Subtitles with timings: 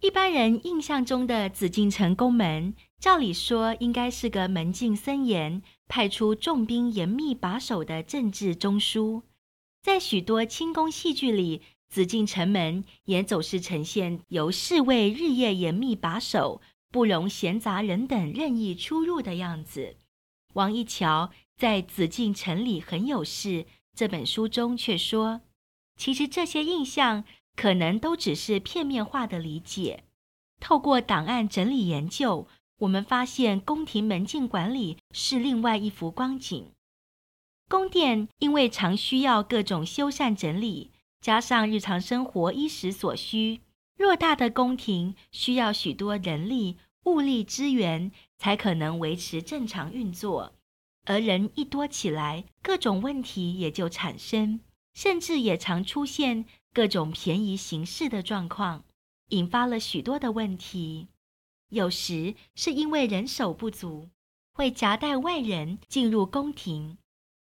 [0.00, 9.22] 一般人印象中的紫禁城宫门，照理说应该是个门禁森严、派出重兵严密把守的政治中枢。
[9.82, 11.62] 在许多清宫戏剧里，
[11.92, 19.96] 紫禁城门也总是呈现由侍卫日夜严密把守，不容闲杂人等任意出入的样子。
[20.54, 23.48] 王一桥在《紫禁城里很有事》
[23.94, 25.42] 这本书中却说，
[25.96, 27.24] 其实这些印象。
[27.54, 30.04] 可能都只是片面化的理解。
[30.58, 36.70] 透过档案整理研究，我们发现宫廷门禁管理是另外一幅光景。
[37.68, 40.91] 宫殿因为常需要各种修缮整理，
[41.22, 43.60] 加上日常生活衣食所需，
[43.96, 50.52] 偌大的宫廷需要许多人力物力资源，才可能维持正常运作。
[51.04, 54.60] 而人一多起来，各种问题也就产生，
[54.94, 56.44] 甚至也常出现。
[56.74, 58.84] 各种便宜行事的状况，
[59.28, 61.08] 引发了许多的问题。
[61.68, 64.08] 有时是因为人手不足，
[64.54, 66.96] 会夹带外人进入宫廷。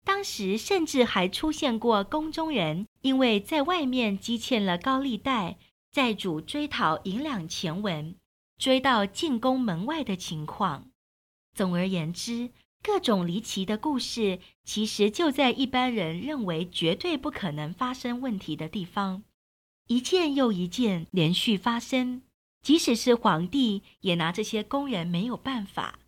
[0.03, 5.59] 当时甚至还出现过宫中人因为在外面积欠了高利贷，
[5.93, 8.17] 债主追讨银两钱文，
[8.57, 10.91] 追到进宫门外的情况。
[11.55, 12.51] 总而言之，
[12.83, 19.23] 各种离奇的故事，其实就在一般人认为绝对不可能发生问题的地方，
[19.89, 22.23] 一件又一件连续发生。
[22.63, 25.99] 即使是皇帝，也拿这些工人没有办法。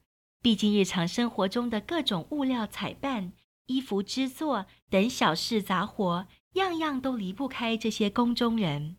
[0.41, 3.33] 毕竟日常生活中的各种物料采办、
[3.67, 8.97] 衣服织作等小事杂活，样样都离不开这些宫中人。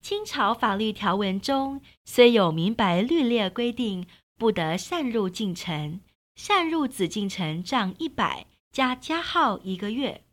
[0.00, 6.00] 清朝法律条文中虽有明白律列规定，不得擅入禁城。
[6.36, 10.24] 擅入紫禁城账一百，加加号一个月，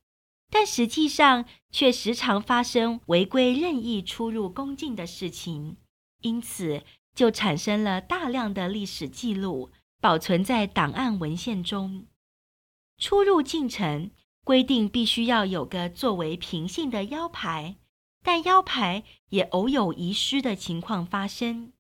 [0.50, 5.78] 但实际上却时常发生违规任意出入宫禁的事情，
[6.22, 6.82] 因此
[7.14, 9.70] 就产生了大量的历史记录，
[10.02, 12.08] 保存在档案文献中。
[12.98, 14.10] 出入禁城
[14.44, 17.78] 规定必须要有个作为凭信的腰牌，
[18.24, 21.74] 但腰牌也偶有遗失的情况发生。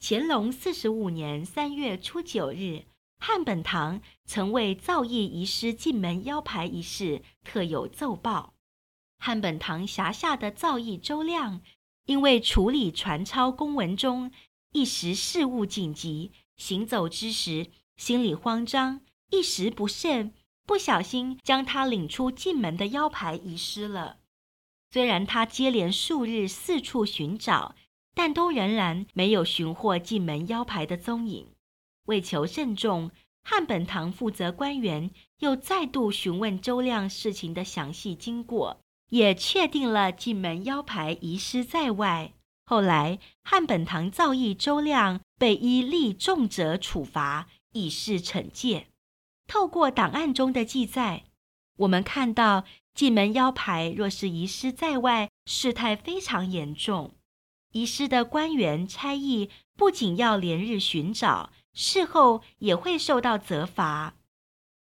[0.00, 2.84] 乾隆四十五年三月初九日。
[3.18, 8.52] 汉本堂曾为造诣遗失进门腰牌一事特有奏报。
[9.18, 11.62] 汉本堂辖下的造诣周亮，
[12.04, 14.30] 因为处理传抄公文中
[14.72, 19.00] 一时事务紧急，行走之时心里慌张，
[19.30, 20.34] 一时不慎，
[20.66, 24.18] 不小心将他领出禁门的腰牌遗失了。
[24.90, 27.74] 虽然他接连数日四处寻找，
[28.14, 31.48] 但都仍然没有寻获禁门腰牌的踪影。
[32.06, 33.10] 为求慎重，
[33.42, 35.10] 汉本堂负责官员
[35.40, 42.32] 又再度询问周亮事情的详细经过，也确定了禁门腰牌遗失在外。
[42.66, 48.86] 后来，汉本堂造诣周亮被依立重责处罚，以示惩戒。
[49.46, 51.24] 透过档案中的记载，
[51.76, 57.14] 我们看到进门腰牌若是遗失在外，事态非常严重。
[57.72, 61.50] 遗失的官员差役不仅要连日寻找。
[61.76, 64.14] 事后也会受到责罚。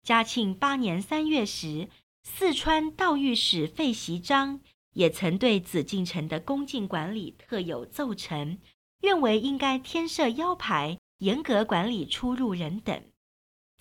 [0.03, 1.87] 嘉庆八年三月时，
[2.21, 4.59] 四川道御史费习章
[4.91, 8.59] 也曾对紫禁城的宫禁管理特有奏陈，
[8.99, 13.01] 认为应该添设腰牌，严格管理出入人等。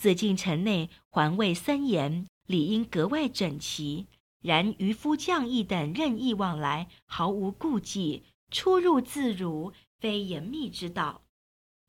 [0.00, 4.06] 紫禁城内环卫森严，理应格外整齐。
[4.40, 11.20] 然渔夫将役等任意往来，毫无顾忌，出入自如，非严密之道。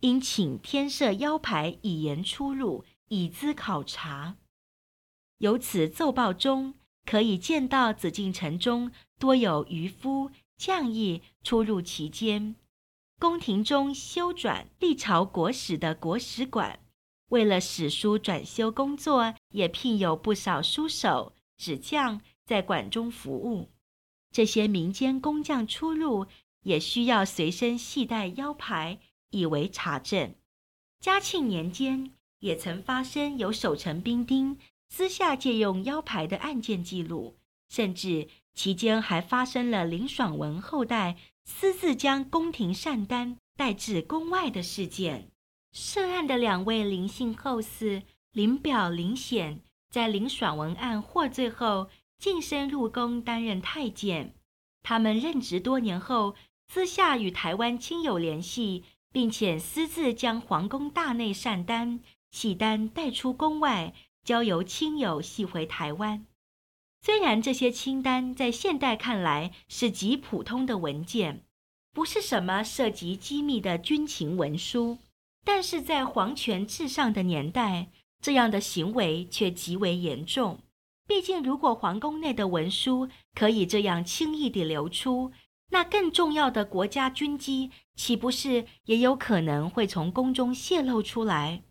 [0.02, 4.36] 应请天设腰牌，以严出入，以资考察。
[5.38, 6.74] 由此奏报中
[7.06, 12.58] 可以见到，紫禁城中多有渔夫将役出入其间。
[13.18, 16.81] 宫廷中修转历朝国史的国史馆，
[17.32, 23.70] 为了史书转修工作，也聘有不少书手、纸匠在馆中服务。
[24.32, 26.28] 这些民间工匠出入，
[26.62, 29.00] 也需要随身携带腰牌。
[29.34, 30.36] 以为查证。
[31.00, 34.58] 嘉庆年间，也曾发生有守城兵丁
[34.90, 37.38] 私下借用腰牌的案件记录，
[37.70, 45.32] 甚至期间还发生了林爽文后代私自将宫廷膳单带至宫外的事件。
[45.72, 49.60] 涉案的两位林姓后嗣林表、林显，
[49.90, 54.36] 在林爽文案获罪后，晋升入宫担任太监。
[54.84, 56.36] 他们任职多年后，
[56.68, 58.84] 私下与台湾亲友联系。
[59.14, 62.00] 并且私自将皇宫大内善单、
[62.32, 66.26] 契单带出宫外，交由亲友系回台湾。
[67.02, 71.44] 虽然这些清单在现代看来是极普通的文件，
[71.92, 74.98] 不是什么涉及机密的军情文书，
[75.44, 77.90] 但是在皇权至上的年代，
[78.22, 80.60] 这样的行为却极为严重。
[81.08, 85.32] 毕竟，如果皇宫内的文书可以这样轻易地流出，
[85.72, 91.64] 那更重要的国家军机，岂不是也有可能会从宫中泄露出来？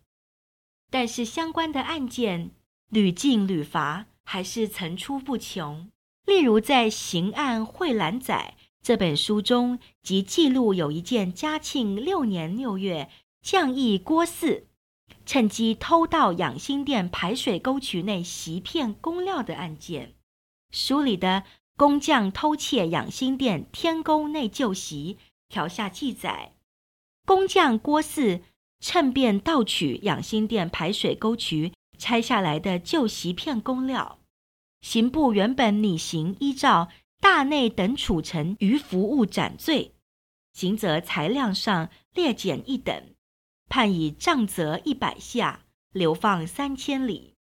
[0.89, 2.51] 但是相关的案件
[2.89, 5.89] 屡禁屡罚，还是层出不穷。
[6.25, 13.09] 例如在《刑案汇览载》这本书中，即记录有一件嘉庆六年六月，
[13.41, 14.63] 将议郭汜
[15.25, 20.15] 趁机偷盗养心殿排水沟渠内席片工料的案件。
[20.71, 21.43] 书里的。
[21.77, 25.17] 工匠偷窃养心殿天沟内旧席，
[25.49, 26.53] 条下记载：
[27.25, 28.41] 工匠郭汜
[28.79, 34.19] 趁便盗取养心殿排水沟渠拆下来的旧席片工料。
[34.81, 36.89] 刑部原本拟刑依照
[37.19, 39.95] 大内等处陈余服物斩罪，
[40.53, 43.15] 刑责裁量上略减一等，
[43.71, 47.35] 判以杖责一百下，流放三千里。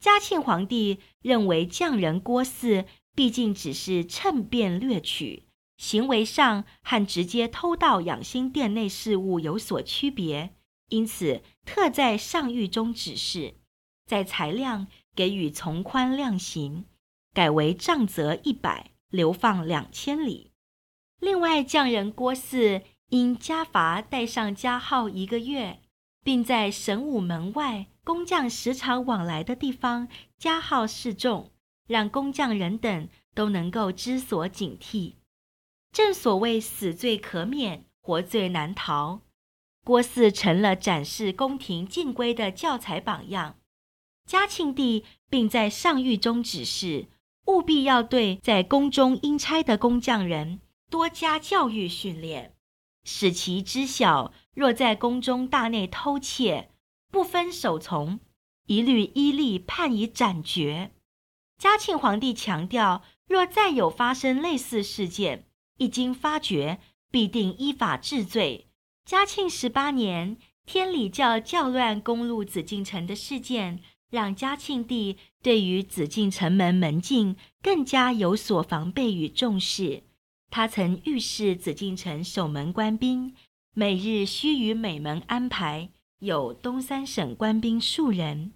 [0.00, 2.86] 嘉庆皇帝认为匠人郭汜。
[3.14, 5.44] 毕竟只是趁便掠取，
[5.78, 10.54] 行为上和直接偷盗养心殿内事物有所区别，
[10.90, 13.54] 因此特在上谕中指示，
[14.04, 16.84] 在裁量给予从宽量刑，
[17.32, 20.52] 改为杖责一百，流放两千里。
[21.18, 25.80] 另外，匠人郭汜因加罚带上加号一个月，
[26.22, 30.08] 并在神武门外工匠时常往来的地方
[30.38, 31.52] 加号示众。
[31.86, 35.14] 让工匠人等都能够知所警惕。
[35.92, 39.20] 正所谓死罪可免，活罪难逃。
[39.84, 43.54] 郭汜成了展示宫廷禁规的教材榜样。
[44.26, 47.06] 嘉庆帝并在上谕中指示，
[47.46, 50.60] 务必要对在宫中应差的工匠人
[50.90, 52.55] 多加教育训练，
[53.06, 56.70] 使其知晓，若在宫中大内偷窃，
[57.12, 58.18] 不分首从，
[58.66, 60.90] 一律依例判以斩决。
[61.56, 65.46] 嘉庆皇帝强调，若再有发生类似事件，
[65.78, 66.80] 一经发觉，
[67.12, 68.66] 必定依法治罪。
[69.04, 70.36] 嘉庆十八年，
[70.66, 73.80] 天理教教乱攻入紫禁城的事件，
[74.10, 80.02] 让嘉庆帝对于紫禁城门门禁更加有所防备与重视。
[80.50, 83.34] 他曾预示紫禁城守门官兵，
[83.72, 85.90] 每日须于每门安排
[86.20, 88.52] 有东三省官兵数人。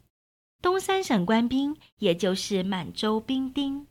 [0.62, 3.86] 东三省官兵，也就是满洲兵丁，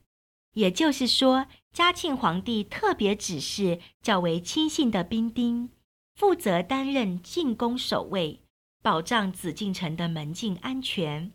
[0.54, 5.70] 也就是说，嘉庆皇帝特别指示较为亲信的兵丁，
[6.16, 8.42] 负责担任进宫守卫，
[8.82, 11.32] 保障紫禁城的门禁安全。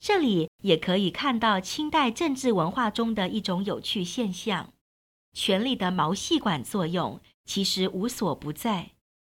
[0.00, 4.72] 这里也可以看到清代政治文化中的一种有趣现象：
[5.32, 8.92] 权力的毛细管作用其实无所不在，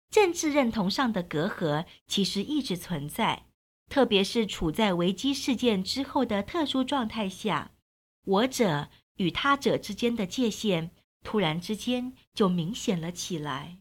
[0.10, 3.48] 政治认同上的隔阂其实一直存在。
[3.88, 7.72] 特别是处在危机事件之后的特殊状态下，
[8.26, 10.92] 我者与他者之间的界限
[11.24, 13.78] 突然之间就明显了起来。